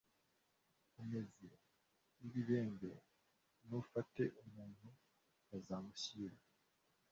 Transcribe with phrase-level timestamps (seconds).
[0.99, 1.41] Umuze
[2.19, 2.91] w ibibembe
[3.67, 4.87] nufata umuntu
[5.47, 6.37] bazamushyire